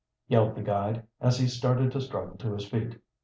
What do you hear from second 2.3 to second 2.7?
to his